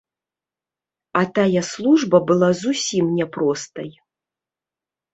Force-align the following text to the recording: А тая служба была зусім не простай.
А 1.19 1.23
тая 1.35 1.63
служба 1.71 2.23
была 2.33 2.51
зусім 2.65 3.15
не 3.21 3.25
простай. 3.39 3.89